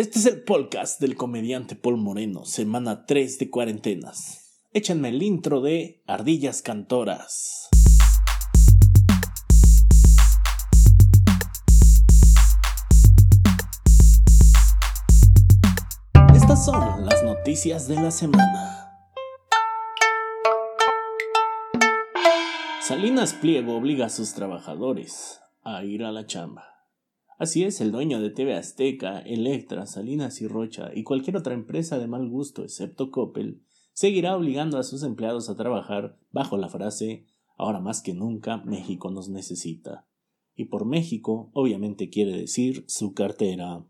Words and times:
Este 0.00 0.18
es 0.18 0.24
el 0.24 0.44
podcast 0.44 0.98
del 0.98 1.14
comediante 1.14 1.76
Paul 1.76 1.98
Moreno, 1.98 2.46
semana 2.46 3.04
3 3.04 3.38
de 3.38 3.50
cuarentenas. 3.50 4.64
Échenme 4.72 5.10
el 5.10 5.22
intro 5.22 5.60
de 5.60 6.02
Ardillas 6.06 6.62
Cantoras. 6.62 7.68
Estas 16.34 16.64
son 16.64 17.04
las 17.04 17.22
noticias 17.22 17.86
de 17.86 17.96
la 17.96 18.10
semana. 18.10 18.90
Salinas 22.80 23.34
Pliego 23.34 23.76
obliga 23.76 24.06
a 24.06 24.08
sus 24.08 24.32
trabajadores 24.32 25.42
a 25.62 25.84
ir 25.84 26.04
a 26.04 26.10
la 26.10 26.26
chamba. 26.26 26.69
Así 27.40 27.64
es, 27.64 27.80
el 27.80 27.90
dueño 27.90 28.20
de 28.20 28.28
TV 28.28 28.54
Azteca, 28.54 29.18
Electra, 29.20 29.86
Salinas 29.86 30.42
y 30.42 30.46
Rocha 30.46 30.90
y 30.94 31.04
cualquier 31.04 31.38
otra 31.38 31.54
empresa 31.54 31.98
de 31.98 32.06
mal 32.06 32.28
gusto 32.28 32.64
excepto 32.64 33.10
Coppel 33.10 33.62
seguirá 33.94 34.36
obligando 34.36 34.76
a 34.76 34.82
sus 34.82 35.02
empleados 35.04 35.48
a 35.48 35.56
trabajar 35.56 36.18
bajo 36.30 36.58
la 36.58 36.68
frase 36.68 37.24
ahora 37.56 37.80
más 37.80 38.02
que 38.02 38.12
nunca 38.12 38.58
México 38.58 39.10
nos 39.10 39.30
necesita. 39.30 40.06
Y 40.54 40.66
por 40.66 40.84
México 40.84 41.50
obviamente 41.54 42.10
quiere 42.10 42.36
decir 42.36 42.84
su 42.88 43.14
cartera. 43.14 43.86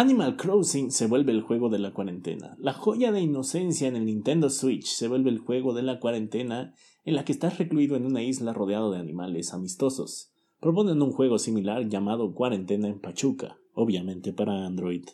Animal 0.00 0.36
Crossing 0.38 0.90
se 0.90 1.06
vuelve 1.06 1.30
el 1.30 1.42
juego 1.42 1.68
de 1.68 1.78
la 1.78 1.92
cuarentena. 1.92 2.56
La 2.58 2.72
joya 2.72 3.12
de 3.12 3.20
inocencia 3.20 3.86
en 3.86 3.96
el 3.96 4.06
Nintendo 4.06 4.48
Switch 4.48 4.86
se 4.86 5.08
vuelve 5.08 5.28
el 5.28 5.40
juego 5.40 5.74
de 5.74 5.82
la 5.82 6.00
cuarentena 6.00 6.72
en 7.04 7.16
la 7.16 7.26
que 7.26 7.32
estás 7.32 7.58
recluido 7.58 7.96
en 7.96 8.06
una 8.06 8.22
isla 8.22 8.54
rodeado 8.54 8.90
de 8.92 8.98
animales 8.98 9.52
amistosos. 9.52 10.32
Proponen 10.58 11.02
un 11.02 11.12
juego 11.12 11.38
similar 11.38 11.86
llamado 11.86 12.32
Cuarentena 12.32 12.88
en 12.88 12.98
Pachuca, 12.98 13.58
obviamente 13.74 14.32
para 14.32 14.64
Android. 14.64 15.04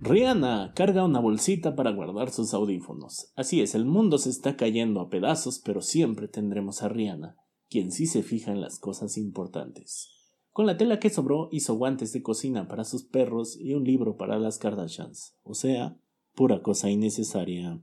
Rihanna 0.00 0.72
carga 0.74 1.04
una 1.04 1.20
bolsita 1.20 1.76
para 1.76 1.92
guardar 1.92 2.30
sus 2.30 2.54
audífonos. 2.54 3.30
Así 3.36 3.60
es, 3.60 3.76
el 3.76 3.84
mundo 3.84 4.18
se 4.18 4.30
está 4.30 4.56
cayendo 4.56 5.00
a 5.00 5.08
pedazos, 5.08 5.62
pero 5.64 5.80
siempre 5.80 6.26
tendremos 6.26 6.82
a 6.82 6.88
Rihanna, 6.88 7.36
quien 7.70 7.92
sí 7.92 8.06
se 8.06 8.24
fija 8.24 8.50
en 8.50 8.60
las 8.60 8.80
cosas 8.80 9.16
importantes. 9.16 10.15
Con 10.56 10.64
la 10.64 10.78
tela 10.78 10.98
que 10.98 11.10
sobró 11.10 11.50
hizo 11.52 11.74
guantes 11.74 12.14
de 12.14 12.22
cocina 12.22 12.66
para 12.66 12.84
sus 12.84 13.02
perros 13.04 13.58
y 13.60 13.74
un 13.74 13.84
libro 13.84 14.16
para 14.16 14.38
las 14.38 14.56
Kardashians, 14.56 15.36
o 15.42 15.52
sea, 15.52 15.98
pura 16.34 16.62
cosa 16.62 16.88
innecesaria. 16.88 17.78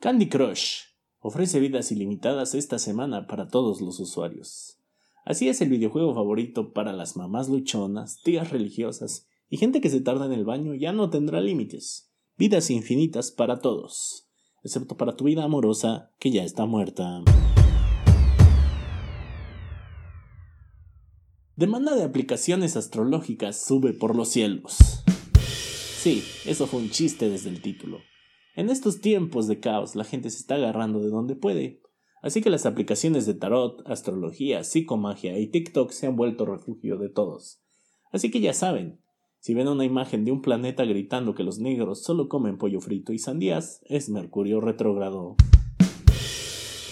Candy 0.00 0.28
Crush 0.28 0.80
ofrece 1.18 1.60
vidas 1.60 1.90
ilimitadas 1.92 2.54
esta 2.54 2.78
semana 2.78 3.26
para 3.26 3.48
todos 3.48 3.80
los 3.80 4.00
usuarios. 4.00 4.78
Así 5.24 5.48
es 5.48 5.62
el 5.62 5.70
videojuego 5.70 6.14
favorito 6.14 6.74
para 6.74 6.92
las 6.92 7.16
mamás 7.16 7.48
luchonas, 7.48 8.20
tías 8.22 8.50
religiosas 8.50 9.26
y 9.48 9.56
gente 9.56 9.80
que 9.80 9.88
se 9.88 10.02
tarda 10.02 10.26
en 10.26 10.32
el 10.32 10.44
baño 10.44 10.74
ya 10.74 10.92
no 10.92 11.08
tendrá 11.08 11.40
límites. 11.40 12.12
Vidas 12.36 12.68
infinitas 12.68 13.30
para 13.30 13.60
todos, 13.60 14.28
excepto 14.62 14.98
para 14.98 15.16
tu 15.16 15.24
vida 15.24 15.42
amorosa 15.42 16.12
que 16.18 16.30
ya 16.30 16.44
está 16.44 16.66
muerta. 16.66 17.24
Demanda 21.58 21.96
de 21.96 22.04
aplicaciones 22.04 22.76
astrológicas 22.76 23.60
sube 23.60 23.92
por 23.92 24.14
los 24.14 24.28
cielos. 24.28 24.76
Sí, 25.42 26.22
eso 26.46 26.68
fue 26.68 26.78
un 26.78 26.90
chiste 26.90 27.28
desde 27.28 27.50
el 27.50 27.60
título. 27.62 27.98
En 28.54 28.70
estos 28.70 29.00
tiempos 29.00 29.48
de 29.48 29.58
caos 29.58 29.96
la 29.96 30.04
gente 30.04 30.30
se 30.30 30.38
está 30.38 30.54
agarrando 30.54 31.00
de 31.00 31.08
donde 31.08 31.34
puede, 31.34 31.82
así 32.22 32.42
que 32.42 32.50
las 32.50 32.64
aplicaciones 32.64 33.26
de 33.26 33.34
tarot, 33.34 33.82
astrología, 33.90 34.62
psicomagia 34.62 35.36
y 35.36 35.48
TikTok 35.48 35.90
se 35.90 36.06
han 36.06 36.14
vuelto 36.14 36.46
refugio 36.46 36.96
de 36.96 37.08
todos. 37.08 37.60
Así 38.12 38.30
que 38.30 38.38
ya 38.38 38.52
saben, 38.52 39.00
si 39.40 39.52
ven 39.52 39.66
una 39.66 39.84
imagen 39.84 40.24
de 40.24 40.30
un 40.30 40.42
planeta 40.42 40.84
gritando 40.84 41.34
que 41.34 41.42
los 41.42 41.58
negros 41.58 42.04
solo 42.04 42.28
comen 42.28 42.58
pollo 42.58 42.80
frito 42.80 43.12
y 43.12 43.18
sandías, 43.18 43.80
es 43.86 44.10
Mercurio 44.10 44.60
retrógrado. 44.60 45.34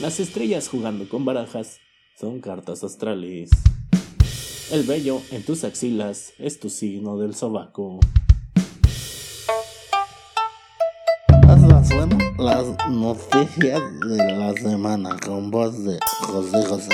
Las 0.00 0.18
estrellas 0.18 0.68
jugando 0.68 1.08
con 1.08 1.24
barajas 1.24 1.78
son 2.18 2.40
cartas 2.40 2.82
astrales. 2.82 3.50
El 4.72 4.82
vello 4.82 5.22
en 5.30 5.44
tus 5.44 5.62
axilas 5.62 6.32
es 6.38 6.58
tu 6.58 6.70
signo 6.70 7.16
del 7.18 7.36
sobaco. 7.36 8.00
las 12.38 12.66
noticias 12.90 13.80
de 14.00 14.16
la 14.36 14.52
semana 14.54 15.16
con 15.24 15.52
voz 15.52 15.84
de 15.84 15.98
José 16.20 16.64
José. 16.66 16.88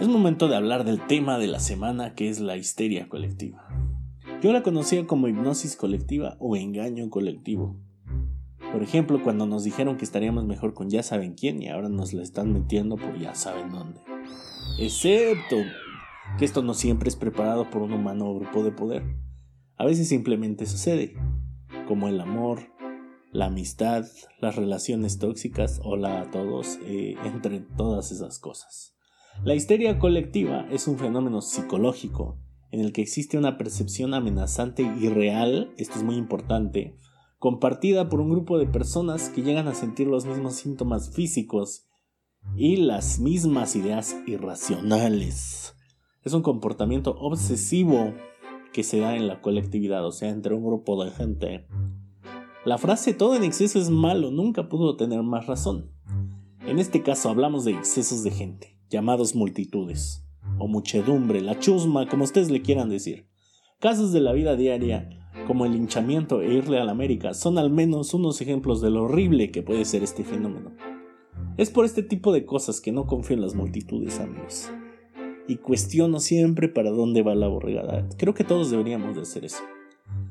Es 0.00 0.08
momento 0.08 0.48
de 0.48 0.56
hablar 0.56 0.84
del 0.84 1.00
tema 1.06 1.38
de 1.38 1.46
la 1.46 1.60
semana 1.60 2.14
que 2.14 2.28
es 2.28 2.40
la 2.40 2.56
histeria 2.56 3.08
colectiva. 3.08 3.64
Yo 4.46 4.52
la 4.52 4.62
conocía 4.62 5.04
como 5.08 5.26
hipnosis 5.26 5.74
colectiva 5.74 6.36
o 6.38 6.54
engaño 6.54 7.10
colectivo. 7.10 7.80
Por 8.70 8.80
ejemplo, 8.80 9.20
cuando 9.20 9.44
nos 9.44 9.64
dijeron 9.64 9.96
que 9.96 10.04
estaríamos 10.04 10.46
mejor 10.46 10.72
con 10.72 10.88
ya 10.88 11.02
saben 11.02 11.34
quién 11.34 11.60
y 11.60 11.68
ahora 11.68 11.88
nos 11.88 12.12
la 12.12 12.22
están 12.22 12.52
metiendo 12.52 12.94
por 12.94 13.18
ya 13.18 13.34
saben 13.34 13.72
dónde. 13.72 14.00
Excepto 14.78 15.56
que 16.38 16.44
esto 16.44 16.62
no 16.62 16.74
siempre 16.74 17.08
es 17.08 17.16
preparado 17.16 17.68
por 17.70 17.82
un 17.82 17.92
humano 17.92 18.28
o 18.28 18.36
grupo 18.36 18.62
de 18.62 18.70
poder. 18.70 19.02
A 19.78 19.84
veces 19.84 20.08
simplemente 20.08 20.66
sucede, 20.66 21.16
como 21.88 22.06
el 22.06 22.20
amor, 22.20 22.72
la 23.32 23.46
amistad, 23.46 24.04
las 24.38 24.54
relaciones 24.54 25.18
tóxicas, 25.18 25.80
hola 25.82 26.20
a 26.20 26.30
todos, 26.30 26.78
eh, 26.84 27.16
entre 27.24 27.58
todas 27.58 28.12
esas 28.12 28.38
cosas. 28.38 28.96
La 29.42 29.56
histeria 29.56 29.98
colectiva 29.98 30.68
es 30.70 30.86
un 30.86 30.98
fenómeno 30.98 31.40
psicológico 31.40 32.38
en 32.70 32.80
el 32.80 32.92
que 32.92 33.02
existe 33.02 33.38
una 33.38 33.56
percepción 33.56 34.14
amenazante 34.14 34.82
y 34.82 35.08
real, 35.08 35.72
esto 35.76 35.98
es 35.98 36.02
muy 36.02 36.16
importante, 36.16 36.96
compartida 37.38 38.08
por 38.08 38.20
un 38.20 38.30
grupo 38.30 38.58
de 38.58 38.66
personas 38.66 39.28
que 39.28 39.42
llegan 39.42 39.68
a 39.68 39.74
sentir 39.74 40.06
los 40.06 40.26
mismos 40.26 40.54
síntomas 40.54 41.14
físicos 41.14 41.86
y 42.56 42.76
las 42.76 43.18
mismas 43.18 43.76
ideas 43.76 44.16
irracionales. 44.26 45.74
Es 46.22 46.32
un 46.32 46.42
comportamiento 46.42 47.16
obsesivo 47.18 48.14
que 48.72 48.82
se 48.82 48.98
da 48.98 49.16
en 49.16 49.28
la 49.28 49.40
colectividad, 49.40 50.04
o 50.04 50.12
sea, 50.12 50.30
entre 50.30 50.54
un 50.54 50.64
grupo 50.64 51.02
de 51.02 51.10
gente. 51.10 51.66
La 52.64 52.78
frase 52.78 53.14
todo 53.14 53.36
en 53.36 53.44
exceso 53.44 53.78
es 53.78 53.90
malo 53.90 54.30
nunca 54.30 54.68
pudo 54.68 54.96
tener 54.96 55.22
más 55.22 55.46
razón. 55.46 55.92
En 56.66 56.80
este 56.80 57.02
caso 57.02 57.30
hablamos 57.30 57.64
de 57.64 57.72
excesos 57.72 58.24
de 58.24 58.32
gente, 58.32 58.76
llamados 58.90 59.36
multitudes, 59.36 60.25
o 60.58 60.68
muchedumbre, 60.68 61.40
la 61.40 61.58
chusma, 61.58 62.08
como 62.08 62.24
ustedes 62.24 62.50
le 62.50 62.62
quieran 62.62 62.88
decir. 62.88 63.26
Casos 63.80 64.12
de 64.12 64.20
la 64.20 64.32
vida 64.32 64.56
diaria, 64.56 65.08
como 65.46 65.66
el 65.66 65.74
hinchamiento 65.74 66.40
e 66.40 66.54
irle 66.54 66.80
a 66.80 66.84
la 66.84 66.92
América, 66.92 67.34
son 67.34 67.58
al 67.58 67.70
menos 67.70 68.14
unos 68.14 68.40
ejemplos 68.40 68.80
de 68.80 68.90
lo 68.90 69.04
horrible 69.04 69.50
que 69.50 69.62
puede 69.62 69.84
ser 69.84 70.02
este 70.02 70.24
fenómeno. 70.24 70.72
Es 71.56 71.70
por 71.70 71.84
este 71.84 72.02
tipo 72.02 72.32
de 72.32 72.44
cosas 72.44 72.80
que 72.80 72.92
no 72.92 73.06
confío 73.06 73.36
en 73.36 73.42
las 73.42 73.54
multitudes, 73.54 74.20
amigos. 74.20 74.70
Y 75.48 75.56
cuestiono 75.56 76.20
siempre 76.20 76.68
para 76.68 76.90
dónde 76.90 77.22
va 77.22 77.34
la 77.34 77.48
borregada. 77.48 78.08
Creo 78.18 78.34
que 78.34 78.44
todos 78.44 78.70
deberíamos 78.70 79.14
de 79.14 79.22
hacer 79.22 79.44
eso. 79.44 79.62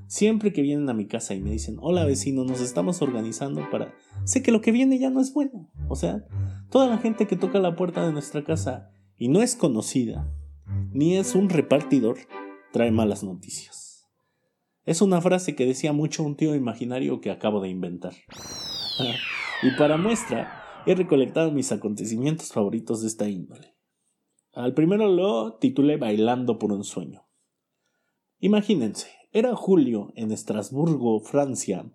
Siempre 0.07 0.53
que 0.53 0.61
vienen 0.61 0.89
a 0.89 0.93
mi 0.93 1.07
casa 1.07 1.33
y 1.33 1.41
me 1.41 1.51
dicen, 1.51 1.77
hola 1.79 2.05
vecino, 2.05 2.43
nos 2.43 2.61
estamos 2.61 3.01
organizando 3.01 3.67
para... 3.71 3.93
Sé 4.23 4.43
que 4.43 4.51
lo 4.51 4.61
que 4.61 4.71
viene 4.71 4.99
ya 4.99 5.09
no 5.09 5.19
es 5.19 5.33
bueno. 5.33 5.69
O 5.87 5.95
sea, 5.95 6.25
toda 6.69 6.87
la 6.87 6.97
gente 6.97 7.27
que 7.27 7.35
toca 7.35 7.59
la 7.59 7.75
puerta 7.75 8.05
de 8.05 8.13
nuestra 8.13 8.43
casa 8.43 8.91
y 9.17 9.29
no 9.29 9.41
es 9.41 9.55
conocida, 9.55 10.31
ni 10.91 11.17
es 11.17 11.35
un 11.35 11.49
repartidor, 11.49 12.17
trae 12.71 12.91
malas 12.91 13.23
noticias. 13.23 14.07
Es 14.83 15.01
una 15.01 15.21
frase 15.21 15.55
que 15.55 15.65
decía 15.65 15.93
mucho 15.93 16.23
un 16.23 16.35
tío 16.35 16.55
imaginario 16.55 17.21
que 17.21 17.31
acabo 17.31 17.61
de 17.61 17.69
inventar. 17.69 18.13
y 19.63 19.71
para 19.77 19.97
muestra, 19.97 20.83
he 20.85 20.93
recolectado 20.93 21.51
mis 21.51 21.71
acontecimientos 21.71 22.51
favoritos 22.51 23.01
de 23.01 23.07
esta 23.07 23.27
índole. 23.27 23.75
Al 24.53 24.73
primero 24.73 25.07
lo 25.07 25.57
titulé 25.57 25.97
Bailando 25.97 26.59
por 26.59 26.71
un 26.71 26.83
sueño. 26.83 27.27
Imagínense, 28.39 29.09
era 29.31 29.55
julio 29.55 30.13
en 30.15 30.31
Estrasburgo, 30.31 31.19
Francia, 31.19 31.91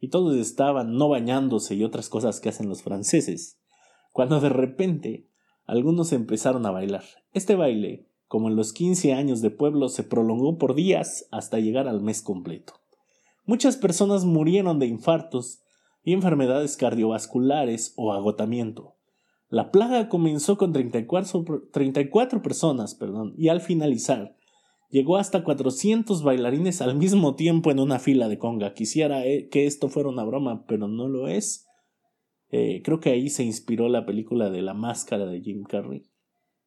y 0.00 0.08
todos 0.08 0.36
estaban 0.36 0.96
no 0.96 1.08
bañándose 1.08 1.74
y 1.74 1.84
otras 1.84 2.08
cosas 2.08 2.40
que 2.40 2.48
hacen 2.48 2.68
los 2.68 2.82
franceses, 2.82 3.60
cuando 4.12 4.40
de 4.40 4.48
repente 4.48 5.30
algunos 5.66 6.12
empezaron 6.12 6.66
a 6.66 6.70
bailar. 6.70 7.04
Este 7.32 7.56
baile, 7.56 8.06
como 8.28 8.48
en 8.48 8.56
los 8.56 8.72
15 8.72 9.12
años 9.12 9.40
de 9.40 9.50
pueblo, 9.50 9.88
se 9.88 10.02
prolongó 10.02 10.58
por 10.58 10.74
días 10.74 11.26
hasta 11.30 11.58
llegar 11.58 11.88
al 11.88 12.00
mes 12.00 12.22
completo. 12.22 12.74
Muchas 13.46 13.76
personas 13.76 14.24
murieron 14.24 14.78
de 14.78 14.86
infartos 14.86 15.62
y 16.02 16.12
enfermedades 16.12 16.76
cardiovasculares 16.76 17.92
o 17.96 18.12
agotamiento. 18.12 18.94
La 19.48 19.70
plaga 19.70 20.08
comenzó 20.08 20.56
con 20.56 20.72
34, 20.72 21.68
34 21.72 22.42
personas 22.42 22.94
perdón, 22.94 23.34
y 23.36 23.48
al 23.48 23.60
finalizar 23.60 24.36
llegó 24.90 25.16
hasta 25.16 25.44
400 25.44 26.22
bailarines 26.22 26.80
al 26.80 26.96
mismo 26.96 27.34
tiempo 27.34 27.70
en 27.70 27.80
una 27.80 27.98
fila 27.98 28.28
de 28.28 28.38
conga. 28.38 28.74
Quisiera 28.74 29.26
eh, 29.26 29.48
que 29.48 29.66
esto 29.66 29.88
fuera 29.88 30.08
una 30.08 30.24
broma, 30.24 30.64
pero 30.66 30.88
no 30.88 31.08
lo 31.08 31.28
es. 31.28 31.66
Eh, 32.56 32.82
creo 32.84 33.00
que 33.00 33.10
ahí 33.10 33.30
se 33.30 33.42
inspiró 33.42 33.88
la 33.88 34.06
película 34.06 34.48
de 34.48 34.62
La 34.62 34.74
Máscara 34.74 35.26
de 35.26 35.40
Jim 35.40 35.64
Carrey. 35.64 36.08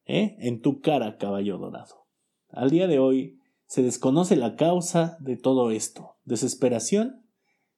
¿Eh? 0.04 0.36
En 0.38 0.60
tu 0.60 0.82
cara, 0.82 1.16
caballo 1.16 1.56
dorado. 1.56 2.06
Al 2.50 2.68
día 2.68 2.86
de 2.86 2.98
hoy 2.98 3.40
se 3.64 3.82
desconoce 3.82 4.36
la 4.36 4.54
causa 4.54 5.16
de 5.20 5.38
todo 5.38 5.70
esto. 5.70 6.18
Desesperación, 6.24 7.26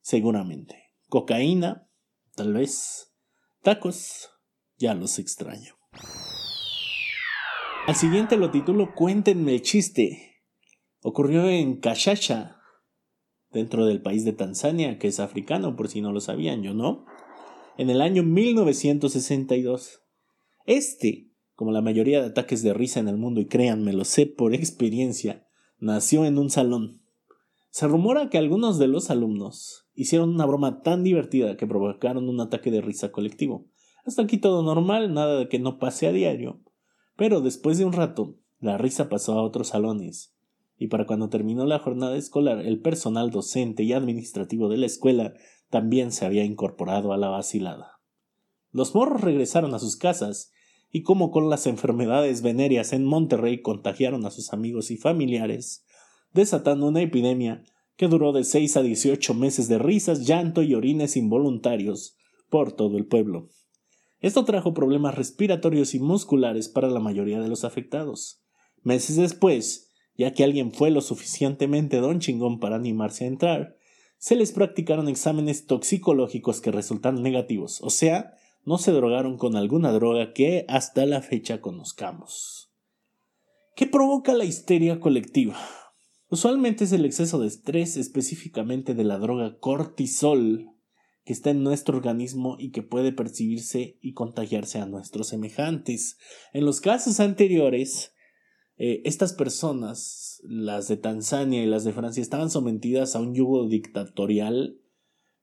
seguramente. 0.00 0.90
Cocaína, 1.08 1.88
tal 2.34 2.52
vez. 2.54 3.14
Tacos, 3.62 4.28
ya 4.76 4.94
los 4.94 5.20
extraño. 5.20 5.76
Al 7.86 7.94
siguiente 7.94 8.36
lo 8.36 8.50
titulo 8.50 8.92
Cuéntenme 8.92 9.54
el 9.54 9.62
chiste. 9.62 10.42
Ocurrió 11.00 11.48
en 11.48 11.76
Kashasha, 11.78 12.56
dentro 13.52 13.86
del 13.86 14.02
país 14.02 14.24
de 14.24 14.32
Tanzania, 14.32 14.98
que 14.98 15.06
es 15.06 15.20
africano, 15.20 15.76
por 15.76 15.86
si 15.86 16.00
no 16.00 16.10
lo 16.10 16.18
sabían, 16.18 16.64
yo 16.64 16.74
no, 16.74 17.06
en 17.80 17.88
el 17.88 18.02
año 18.02 18.22
1962. 18.22 20.02
Este 20.66 21.30
como 21.54 21.72
la 21.72 21.82
mayoría 21.82 22.20
de 22.22 22.28
ataques 22.28 22.62
de 22.62 22.72
risa 22.72 23.00
en 23.00 23.08
el 23.08 23.18
mundo, 23.18 23.40
y 23.40 23.44
créanme, 23.44 23.92
lo 23.92 24.04
sé 24.04 24.24
por 24.24 24.54
experiencia, 24.54 25.46
nació 25.78 26.24
en 26.24 26.38
un 26.38 26.48
salón. 26.48 27.02
Se 27.70 27.86
rumora 27.86 28.30
que 28.30 28.38
algunos 28.38 28.78
de 28.78 28.88
los 28.88 29.10
alumnos 29.10 29.86
hicieron 29.94 30.30
una 30.30 30.46
broma 30.46 30.82
tan 30.82 31.04
divertida 31.04 31.58
que 31.58 31.66
provocaron 31.66 32.30
un 32.30 32.40
ataque 32.40 32.70
de 32.70 32.80
risa 32.80 33.12
colectivo. 33.12 33.66
Hasta 34.06 34.22
aquí 34.22 34.38
todo 34.38 34.62
normal, 34.62 35.12
nada 35.12 35.38
de 35.38 35.48
que 35.48 35.58
no 35.58 35.78
pase 35.78 36.06
a 36.06 36.12
diario. 36.12 36.60
Pero 37.16 37.42
después 37.42 37.76
de 37.76 37.84
un 37.84 37.92
rato, 37.92 38.36
la 38.58 38.78
risa 38.78 39.08
pasó 39.08 39.34
a 39.34 39.42
otros 39.42 39.68
salones, 39.68 40.34
y 40.78 40.88
para 40.88 41.06
cuando 41.06 41.28
terminó 41.28 41.66
la 41.66 41.78
jornada 41.78 42.16
escolar, 42.16 42.60
el 42.60 42.80
personal 42.80 43.30
docente 43.30 43.82
y 43.84 43.92
administrativo 43.92 44.70
de 44.70 44.78
la 44.78 44.86
escuela 44.86 45.34
también 45.70 46.12
se 46.12 46.26
había 46.26 46.44
incorporado 46.44 47.12
a 47.12 47.16
la 47.16 47.28
vacilada. 47.28 48.00
Los 48.72 48.94
morros 48.94 49.20
regresaron 49.20 49.74
a 49.74 49.78
sus 49.78 49.96
casas 49.96 50.52
y 50.90 51.02
como 51.02 51.30
con 51.30 51.48
las 51.48 51.66
enfermedades 51.66 52.42
venéreas 52.42 52.92
en 52.92 53.04
Monterrey 53.04 53.62
contagiaron 53.62 54.26
a 54.26 54.30
sus 54.30 54.52
amigos 54.52 54.90
y 54.90 54.96
familiares, 54.96 55.84
desatando 56.32 56.88
una 56.88 57.00
epidemia 57.00 57.64
que 57.96 58.08
duró 58.08 58.32
de 58.32 58.44
seis 58.44 58.76
a 58.76 58.82
dieciocho 58.82 59.34
meses 59.34 59.68
de 59.68 59.78
risas, 59.78 60.26
llanto 60.26 60.62
y 60.62 60.74
orines 60.74 61.16
involuntarios 61.16 62.16
por 62.48 62.72
todo 62.72 62.96
el 62.96 63.06
pueblo. 63.06 63.48
Esto 64.20 64.44
trajo 64.44 64.74
problemas 64.74 65.14
respiratorios 65.14 65.94
y 65.94 66.00
musculares 66.00 66.68
para 66.68 66.88
la 66.88 67.00
mayoría 67.00 67.40
de 67.40 67.48
los 67.48 67.64
afectados. 67.64 68.42
Meses 68.82 69.16
después, 69.16 69.90
ya 70.16 70.34
que 70.34 70.44
alguien 70.44 70.72
fue 70.72 70.90
lo 70.90 71.00
suficientemente 71.00 71.98
don 71.98 72.20
chingón 72.20 72.58
para 72.58 72.76
animarse 72.76 73.24
a 73.24 73.28
entrar, 73.28 73.76
se 74.20 74.36
les 74.36 74.52
practicaron 74.52 75.08
exámenes 75.08 75.64
toxicológicos 75.64 76.60
que 76.60 76.70
resultaron 76.70 77.22
negativos, 77.22 77.80
o 77.80 77.88
sea, 77.88 78.34
no 78.66 78.76
se 78.76 78.92
drogaron 78.92 79.38
con 79.38 79.56
alguna 79.56 79.92
droga 79.92 80.34
que 80.34 80.66
hasta 80.68 81.06
la 81.06 81.22
fecha 81.22 81.62
conozcamos. 81.62 82.70
¿Qué 83.74 83.86
provoca 83.86 84.34
la 84.34 84.44
histeria 84.44 85.00
colectiva? 85.00 85.56
Usualmente 86.28 86.84
es 86.84 86.92
el 86.92 87.06
exceso 87.06 87.38
de 87.40 87.48
estrés, 87.48 87.96
específicamente 87.96 88.94
de 88.94 89.04
la 89.04 89.16
droga 89.16 89.58
cortisol, 89.58 90.68
que 91.24 91.32
está 91.32 91.48
en 91.48 91.62
nuestro 91.62 91.96
organismo 91.96 92.56
y 92.58 92.72
que 92.72 92.82
puede 92.82 93.12
percibirse 93.12 93.96
y 94.02 94.12
contagiarse 94.12 94.80
a 94.80 94.86
nuestros 94.86 95.28
semejantes. 95.28 96.18
En 96.52 96.66
los 96.66 96.82
casos 96.82 97.20
anteriores, 97.20 98.12
eh, 98.82 99.02
estas 99.04 99.34
personas, 99.34 100.40
las 100.42 100.88
de 100.88 100.96
Tanzania 100.96 101.62
y 101.62 101.66
las 101.66 101.84
de 101.84 101.92
Francia, 101.92 102.22
estaban 102.22 102.48
sometidas 102.48 103.14
a 103.14 103.20
un 103.20 103.34
yugo 103.34 103.68
dictatorial 103.68 104.80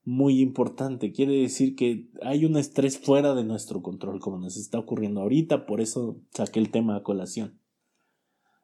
muy 0.04 0.42
importante. 0.42 1.12
Quiere 1.12 1.34
decir 1.34 1.76
que 1.76 2.10
hay 2.24 2.46
un 2.46 2.58
estrés 2.58 2.98
fuera 2.98 3.36
de 3.36 3.44
nuestro 3.44 3.84
control, 3.84 4.20
como 4.20 4.40
nos 4.40 4.58
está 4.58 4.80
ocurriendo 4.80 5.22
ahorita, 5.22 5.68
por 5.68 5.82
eso 5.82 6.20
saqué 6.34 6.60
el 6.60 6.72
tema 6.72 6.96
a 6.96 7.04
colación. 7.04 7.62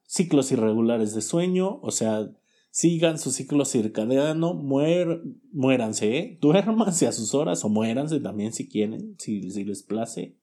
Ciclos 0.07 0.51
irregulares 0.51 1.13
de 1.13 1.21
sueño, 1.21 1.79
o 1.83 1.91
sea, 1.91 2.31
sigan 2.71 3.19
su 3.19 3.29
ciclo 3.29 3.65
circadiano, 3.65 4.55
muer, 4.55 5.21
muéranse, 5.51 6.17
¿eh? 6.17 6.37
duérmanse 6.41 7.05
a 7.05 7.11
sus 7.11 7.35
horas 7.35 7.63
o 7.63 7.69
muéranse 7.69 8.19
también 8.19 8.53
si 8.53 8.67
quieren, 8.67 9.17
si, 9.19 9.39
les 9.39 9.83
place. 9.83 10.35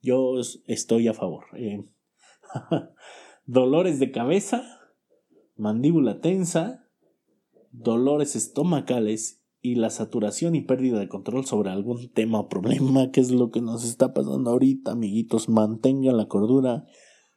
Yo 0.00 0.40
estoy 0.68 1.06
a 1.06 1.12
favor. 1.12 1.44
Eh. 1.54 1.84
dolores 3.46 3.98
de 3.98 4.10
cabeza, 4.10 4.80
mandíbula 5.56 6.20
tensa, 6.20 6.88
dolores 7.72 8.36
estomacales 8.36 9.42
y 9.60 9.74
la 9.74 9.90
saturación 9.90 10.54
y 10.54 10.62
pérdida 10.62 10.98
de 10.98 11.08
control 11.08 11.44
sobre 11.44 11.70
algún 11.70 12.10
tema 12.10 12.40
o 12.40 12.48
problema, 12.48 13.10
que 13.10 13.20
es 13.20 13.30
lo 13.30 13.50
que 13.50 13.60
nos 13.60 13.84
está 13.84 14.14
pasando 14.14 14.50
ahorita, 14.50 14.92
amiguitos, 14.92 15.48
mantengan 15.48 16.16
la 16.16 16.28
cordura. 16.28 16.86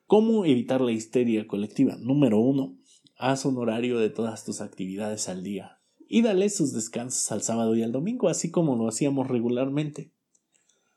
¿Cómo 0.06 0.46
evitar 0.46 0.82
la 0.82 0.92
histeria 0.92 1.48
colectiva? 1.48 1.98
Número 2.00 2.40
uno, 2.40 2.78
haz 3.18 3.46
un 3.46 3.58
horario 3.58 4.00
de 4.00 4.10
todas 4.10 4.46
tus 4.46 4.62
actividades 4.62 5.28
al 5.28 5.44
día 5.44 5.80
y 6.08 6.22
dale 6.22 6.50
sus 6.50 6.72
descansos 6.72 7.30
al 7.34 7.42
sábado 7.42 7.76
y 7.76 7.84
al 7.84 7.92
domingo, 7.92 8.30
así 8.30 8.50
como 8.50 8.78
lo 8.78 8.88
hacíamos 8.88 9.28
regularmente. 9.28 10.14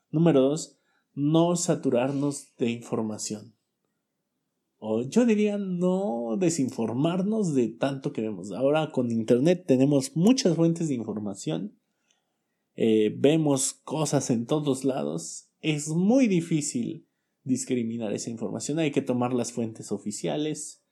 Número 0.09 0.41
dos, 0.41 0.79
no 1.13 1.57
saturarnos 1.57 2.55
de 2.57 2.69
información 2.69 3.55
o 4.83 5.03
yo 5.07 5.27
diría 5.27 5.59
no 5.59 6.37
desinformarnos 6.39 7.53
de 7.53 7.67
tanto 7.67 8.11
que 8.11 8.23
vemos. 8.23 8.51
Ahora 8.51 8.91
con 8.91 9.11
Internet 9.11 9.65
tenemos 9.67 10.15
muchas 10.15 10.55
fuentes 10.55 10.87
de 10.87 10.95
información, 10.95 11.77
eh, 12.75 13.15
vemos 13.15 13.73
cosas 13.83 14.31
en 14.31 14.47
todos 14.47 14.83
lados, 14.83 15.51
es 15.59 15.89
muy 15.89 16.27
difícil 16.27 17.07
discriminar 17.43 18.11
esa 18.11 18.31
información, 18.31 18.79
hay 18.79 18.89
que 18.89 19.03
tomar 19.03 19.33
las 19.33 19.51
fuentes 19.51 19.91
oficiales 19.91 20.83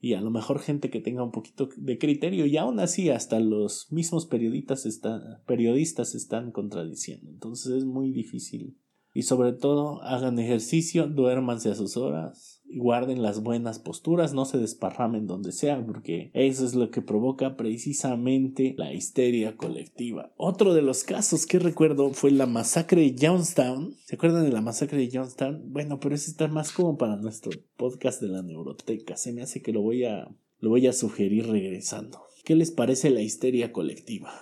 y 0.00 0.14
a 0.14 0.20
lo 0.20 0.32
mejor 0.32 0.58
gente 0.58 0.90
que 0.90 1.00
tenga 1.00 1.22
un 1.22 1.30
poquito 1.30 1.68
de 1.76 1.98
criterio 1.98 2.46
y 2.46 2.56
aún 2.56 2.80
así 2.80 3.10
hasta 3.10 3.38
los 3.38 3.92
mismos 3.92 4.26
periodistas, 4.26 4.86
están, 4.86 5.22
periodistas 5.46 6.16
están 6.16 6.50
contradiciendo, 6.50 7.30
entonces 7.30 7.74
es 7.74 7.84
muy 7.84 8.10
difícil. 8.10 8.76
Y 9.12 9.22
sobre 9.22 9.52
todo 9.52 10.02
hagan 10.02 10.38
ejercicio, 10.40 11.06
duérmanse 11.06 11.70
a 11.70 11.74
sus 11.76 11.96
horas, 11.96 12.49
guarden 12.74 13.22
las 13.22 13.42
buenas 13.42 13.78
posturas, 13.78 14.32
no 14.32 14.44
se 14.44 14.58
desparramen 14.58 15.26
donde 15.26 15.52
sea, 15.52 15.84
porque 15.84 16.30
eso 16.34 16.64
es 16.64 16.74
lo 16.74 16.90
que 16.90 17.02
provoca 17.02 17.56
precisamente 17.56 18.74
la 18.76 18.92
histeria 18.92 19.56
colectiva. 19.56 20.32
Otro 20.36 20.74
de 20.74 20.82
los 20.82 21.04
casos 21.04 21.46
que 21.46 21.58
recuerdo 21.58 22.10
fue 22.10 22.30
la 22.30 22.46
masacre 22.46 23.02
de 23.02 23.26
Johnstown. 23.26 23.94
¿Se 24.04 24.16
acuerdan 24.16 24.44
de 24.44 24.52
la 24.52 24.60
masacre 24.60 24.98
de 24.98 25.10
Johnstown? 25.12 25.72
Bueno, 25.72 26.00
pero 26.00 26.14
eso 26.14 26.30
está 26.30 26.48
más 26.48 26.72
como 26.72 26.96
para 26.96 27.16
nuestro 27.16 27.52
podcast 27.76 28.20
de 28.20 28.28
la 28.28 28.42
neuroteca. 28.42 29.16
Se 29.16 29.32
me 29.32 29.42
hace 29.42 29.62
que 29.62 29.72
lo 29.72 29.82
voy 29.82 30.04
a, 30.04 30.28
lo 30.58 30.70
voy 30.70 30.86
a 30.86 30.92
sugerir 30.92 31.48
regresando. 31.48 32.22
¿Qué 32.44 32.54
les 32.54 32.70
parece 32.70 33.10
la 33.10 33.22
histeria 33.22 33.72
colectiva? 33.72 34.32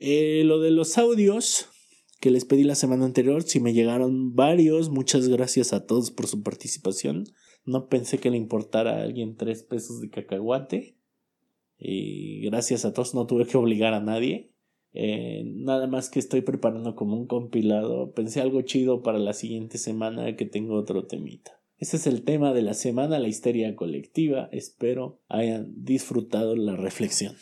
Eh, 0.00 0.42
lo 0.44 0.58
de 0.60 0.72
los 0.72 0.98
audios, 0.98 1.68
que 2.22 2.30
les 2.30 2.44
pedí 2.44 2.62
la 2.62 2.76
semana 2.76 3.04
anterior. 3.04 3.42
Si 3.42 3.58
me 3.58 3.74
llegaron 3.74 4.36
varios, 4.36 4.90
muchas 4.90 5.28
gracias 5.28 5.72
a 5.72 5.86
todos 5.86 6.12
por 6.12 6.28
su 6.28 6.44
participación. 6.44 7.24
No 7.64 7.88
pensé 7.88 8.18
que 8.18 8.30
le 8.30 8.36
importara 8.36 8.92
a 8.92 9.02
alguien 9.02 9.36
tres 9.36 9.64
pesos 9.64 10.00
de 10.00 10.08
cacahuate. 10.08 10.96
Y 11.78 12.40
gracias 12.42 12.84
a 12.84 12.92
todos 12.92 13.12
no 13.16 13.26
tuve 13.26 13.44
que 13.44 13.56
obligar 13.56 13.92
a 13.92 14.00
nadie. 14.00 14.52
Eh, 14.92 15.42
nada 15.46 15.88
más 15.88 16.10
que 16.10 16.20
estoy 16.20 16.42
preparando 16.42 16.94
como 16.94 17.16
un 17.16 17.26
compilado. 17.26 18.12
Pensé 18.12 18.40
algo 18.40 18.62
chido 18.62 19.02
para 19.02 19.18
la 19.18 19.32
siguiente 19.32 19.76
semana 19.76 20.36
que 20.36 20.46
tengo 20.46 20.76
otro 20.76 21.06
temita. 21.06 21.60
Ese 21.76 21.96
es 21.96 22.06
el 22.06 22.22
tema 22.22 22.54
de 22.54 22.62
la 22.62 22.74
semana, 22.74 23.18
la 23.18 23.26
histeria 23.26 23.74
colectiva. 23.74 24.48
Espero 24.52 25.20
hayan 25.28 25.74
disfrutado 25.84 26.54
la 26.54 26.76
reflexión. 26.76 27.34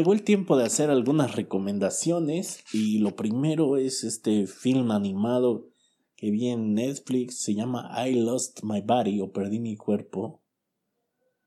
Llegó 0.00 0.14
el 0.14 0.22
tiempo 0.22 0.56
de 0.56 0.64
hacer 0.64 0.88
algunas 0.88 1.36
recomendaciones 1.36 2.64
y 2.72 3.00
lo 3.00 3.16
primero 3.16 3.76
es 3.76 4.02
este 4.02 4.46
film 4.46 4.92
animado 4.92 5.68
que 6.16 6.30
vi 6.30 6.48
en 6.48 6.72
Netflix, 6.72 7.42
se 7.42 7.54
llama 7.54 7.92
I 8.08 8.14
Lost 8.14 8.62
My 8.62 8.80
Body 8.80 9.20
o 9.20 9.30
Perdí 9.30 9.60
mi 9.60 9.76
cuerpo. 9.76 10.40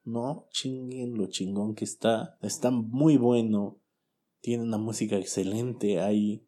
No, 0.03 0.45
chinguen 0.51 1.17
lo 1.17 1.25
chingón 1.31 1.74
que 1.74 1.83
está, 1.83 2.38
está 2.43 2.69
muy 2.69 3.17
bueno, 3.17 3.79
tiene 4.39 4.62
una 4.62 4.77
música 4.77 5.17
excelente, 5.17 6.00
hay, 6.00 6.45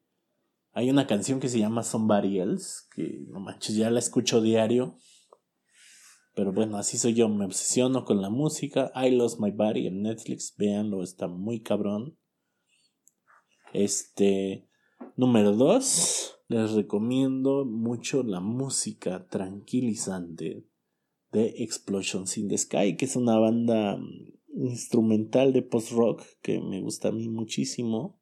hay 0.73 0.91
una 0.91 1.07
canción 1.07 1.39
que 1.39 1.49
se 1.49 1.57
llama 1.57 1.81
Somebody 1.81 2.37
Else, 2.37 2.83
que 2.93 3.25
no 3.29 3.39
manches, 3.39 3.75
ya 3.75 3.89
la 3.89 3.97
escucho 3.97 4.41
diario. 4.41 4.95
Pero 6.35 6.51
bueno, 6.51 6.77
así 6.77 6.97
soy 6.97 7.13
yo, 7.13 7.29
me 7.29 7.45
obsesiono 7.45 8.03
con 8.03 8.21
la 8.21 8.29
música. 8.29 8.91
I 8.93 9.11
Lost 9.11 9.39
My 9.39 9.51
Body 9.51 9.87
en 9.87 10.01
Netflix, 10.01 10.53
véanlo, 10.57 11.01
está 11.01 11.29
muy 11.29 11.61
cabrón. 11.61 12.17
Este, 13.71 14.67
número 15.15 15.53
dos, 15.53 16.37
les 16.49 16.73
recomiendo 16.73 17.63
mucho 17.65 18.21
la 18.23 18.41
música 18.41 19.27
tranquilizante 19.27 20.67
de 21.31 21.53
Explosions 21.57 22.37
in 22.37 22.49
the 22.49 22.57
Sky, 22.57 22.97
que 22.97 23.05
es 23.05 23.15
una 23.15 23.39
banda 23.39 23.97
instrumental 24.53 25.53
de 25.53 25.61
post-rock 25.61 26.21
que 26.41 26.59
me 26.59 26.81
gusta 26.81 27.09
a 27.09 27.11
mí 27.13 27.29
muchísimo. 27.29 28.19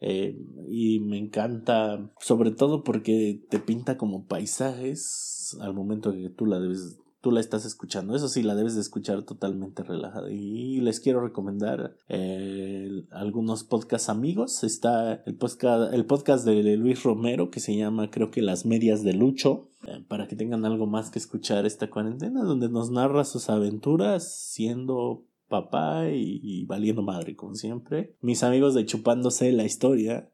Eh, 0.00 0.38
y 0.68 1.00
me 1.00 1.18
encanta, 1.18 2.10
sobre 2.20 2.50
todo 2.50 2.84
porque 2.84 3.42
te 3.48 3.58
pinta 3.58 3.96
como 3.96 4.26
paisajes 4.26 5.56
al 5.60 5.74
momento 5.74 6.12
que 6.12 6.30
tú 6.30 6.46
la 6.46 6.60
debes, 6.60 6.98
tú 7.20 7.30
la 7.30 7.40
estás 7.40 7.64
escuchando. 7.64 8.14
Eso 8.14 8.28
sí, 8.28 8.42
la 8.42 8.54
debes 8.54 8.74
de 8.74 8.80
escuchar 8.80 9.22
totalmente 9.22 9.82
relajada. 9.82 10.30
Y 10.30 10.80
les 10.80 11.00
quiero 11.00 11.20
recomendar 11.20 11.96
eh, 12.08 13.04
algunos 13.10 13.64
podcast 13.64 14.08
amigos. 14.08 14.62
Está 14.64 15.22
el 15.26 15.36
podcast, 15.36 15.92
el 15.92 16.06
podcast 16.06 16.44
de 16.44 16.76
Luis 16.76 17.02
Romero 17.02 17.50
que 17.50 17.60
se 17.60 17.76
llama 17.76 18.10
creo 18.10 18.30
que 18.30 18.42
Las 18.42 18.66
Medias 18.66 19.02
de 19.02 19.14
Lucho. 19.14 19.68
Eh, 19.86 20.04
para 20.08 20.26
que 20.26 20.34
tengan 20.34 20.64
algo 20.64 20.86
más 20.88 21.10
que 21.10 21.20
escuchar 21.20 21.64
esta 21.64 21.88
cuarentena, 21.88 22.42
donde 22.42 22.68
nos 22.68 22.90
narra 22.90 23.24
sus 23.24 23.48
aventuras 23.48 24.28
siendo 24.50 25.22
papá 25.48 26.08
y, 26.10 26.64
valiendo 26.66 27.02
madre, 27.02 27.34
como 27.34 27.54
siempre. 27.54 28.16
Mis 28.20 28.42
amigos 28.42 28.74
de 28.74 28.86
Chupándose 28.86 29.50
la 29.52 29.64
historia, 29.64 30.30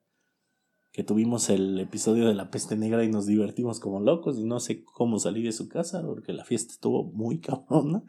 que 0.93 1.05
tuvimos 1.05 1.51
el 1.51 1.79
episodio 1.81 2.27
de 2.27 2.35
la 2.35 2.51
peste 2.51 2.77
negra 2.77 3.05
y 3.05 3.09
nos 3.09 3.27
divertimos 3.27 3.81
como 3.81 4.01
locos 4.01 4.39
y 4.39 4.45
no 4.45 4.61
sé 4.61 4.85
cómo 4.85 5.19
salí 5.19 5.43
de 5.43 5.53
su 5.53 5.69
casa 5.69 6.03
porque 6.05 6.33
la 6.33 6.45
fiesta 6.45 6.73
estuvo 6.73 7.05
muy 7.05 7.41
cabrona. 7.41 8.03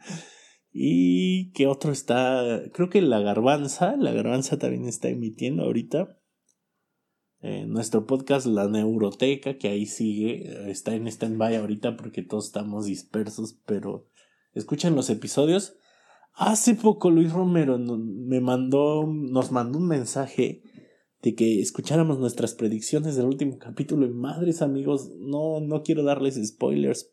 Y 0.78 1.52
que 1.52 1.66
otro 1.66 1.90
está, 1.90 2.62
creo 2.74 2.90
que 2.90 3.00
la 3.00 3.20
garbanza, 3.20 3.96
la 3.96 4.12
garbanza 4.12 4.58
también 4.58 4.86
está 4.86 5.08
emitiendo 5.08 5.62
ahorita. 5.62 6.20
Eh, 7.40 7.64
nuestro 7.66 8.06
podcast 8.06 8.46
La 8.46 8.68
Neuroteca, 8.68 9.56
que 9.56 9.68
ahí 9.68 9.86
sigue, 9.86 10.70
está 10.70 10.94
en 10.94 11.06
stand-by 11.06 11.56
ahorita 11.56 11.96
porque 11.96 12.22
todos 12.22 12.46
estamos 12.46 12.86
dispersos, 12.86 13.58
pero 13.64 14.08
escuchen 14.52 14.94
los 14.94 15.08
episodios 15.10 15.76
Hace 16.36 16.74
poco 16.74 17.10
Luis 17.10 17.32
Romero 17.32 17.78
me 17.78 18.42
mandó, 18.42 19.06
nos 19.06 19.52
mandó 19.52 19.78
un 19.78 19.88
mensaje 19.88 20.62
de 21.22 21.34
que 21.34 21.60
escucháramos 21.60 22.18
nuestras 22.18 22.54
predicciones 22.54 23.16
del 23.16 23.24
último 23.24 23.58
capítulo 23.58 24.04
y 24.04 24.10
madres 24.10 24.60
amigos, 24.60 25.10
no, 25.16 25.60
no 25.60 25.82
quiero 25.82 26.02
darles 26.02 26.34
spoilers, 26.46 27.10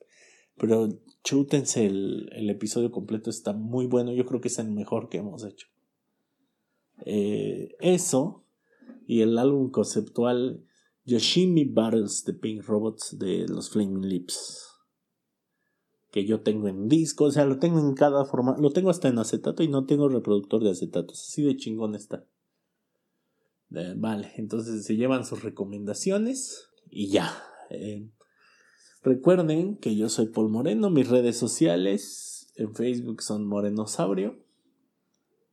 pero 0.57 0.89
chútense 1.23 1.85
el, 1.85 2.29
el 2.33 2.49
episodio 2.49 2.91
completo, 2.91 3.29
está 3.29 3.53
muy 3.53 3.85
bueno, 3.85 4.11
yo 4.11 4.25
creo 4.25 4.41
que 4.41 4.49
es 4.49 4.59
el 4.59 4.69
mejor 4.71 5.07
que 5.07 5.19
hemos 5.19 5.45
hecho. 5.45 5.67
Eh, 7.05 7.77
eso 7.79 8.43
y 9.07 9.21
el 9.21 9.37
álbum 9.37 9.71
conceptual 9.71 10.65
Yoshimi 11.05 11.63
Battles 11.63 12.25
the 12.25 12.33
Pink 12.33 12.65
Robots 12.65 13.17
de 13.17 13.47
los 13.47 13.69
Flaming 13.69 14.05
Lips 14.05 14.72
que 16.13 16.25
yo 16.27 16.41
tengo 16.41 16.67
en 16.67 16.89
disco, 16.89 17.23
o 17.23 17.31
sea, 17.31 17.43
lo 17.43 17.57
tengo 17.57 17.79
en 17.79 17.95
cada 17.95 18.23
forma, 18.23 18.55
lo 18.59 18.69
tengo 18.69 18.91
hasta 18.91 19.07
en 19.07 19.17
acetato 19.17 19.63
y 19.63 19.67
no 19.67 19.87
tengo 19.87 20.07
reproductor 20.07 20.63
de 20.63 20.69
acetatos, 20.69 21.19
así 21.19 21.41
de 21.41 21.57
chingón 21.57 21.95
está. 21.95 22.23
Eh, 23.71 23.95
vale, 23.97 24.31
entonces 24.37 24.85
se 24.85 24.95
llevan 24.95 25.25
sus 25.25 25.41
recomendaciones 25.41 26.69
y 26.87 27.07
ya. 27.09 27.35
Eh, 27.71 28.11
recuerden 29.01 29.75
que 29.77 29.95
yo 29.95 30.07
soy 30.07 30.27
Paul 30.27 30.51
Moreno, 30.51 30.91
mis 30.91 31.09
redes 31.09 31.35
sociales 31.35 32.53
en 32.57 32.75
Facebook 32.75 33.23
son 33.23 33.47
Morenosaurio, 33.47 34.37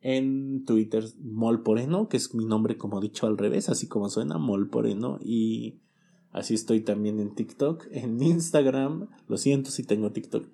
en 0.02 0.67
Twitter 0.67 1.07
Mol 1.23 1.62
Poreno, 1.62 2.11
que 2.11 2.19
es 2.19 2.35
mi 2.35 2.45
nombre 2.45 2.76
como 2.76 3.00
dicho 3.00 3.26
al 3.26 3.38
revés, 3.38 3.71
así 3.71 3.88
como 3.88 4.11
suena 4.11 4.37
Mol 4.37 4.69
Poreno 4.69 5.21
y 5.23 5.81
Así 6.31 6.55
estoy 6.55 6.81
también 6.81 7.19
en 7.19 7.35
TikTok. 7.35 7.87
En 7.91 8.23
Instagram, 8.23 9.09
lo 9.27 9.37
siento 9.37 9.71
si 9.71 9.83
tengo 9.83 10.13
TikTok. 10.13 10.47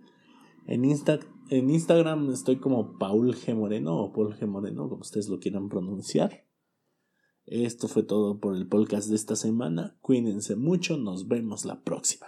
En, 0.66 0.85
Insta, 0.85 1.21
en 1.50 1.71
Instagram 1.71 2.30
estoy 2.30 2.56
como 2.56 2.99
Paul 2.99 3.35
G. 3.35 3.54
Moreno 3.54 3.97
o 3.97 4.12
Paul 4.12 4.35
G. 4.35 4.47
Moreno, 4.47 4.88
como 4.88 5.02
ustedes 5.02 5.28
lo 5.28 5.38
quieran 5.38 5.68
pronunciar. 5.68 6.45
Esto 7.45 7.87
fue 7.87 8.02
todo 8.02 8.40
por 8.40 8.56
el 8.56 8.66
podcast 8.66 9.09
de 9.09 9.14
esta 9.14 9.37
semana. 9.37 9.97
Cuídense 10.00 10.56
mucho, 10.56 10.97
nos 10.97 11.28
vemos 11.28 11.64
la 11.64 11.83
próxima. 11.85 12.26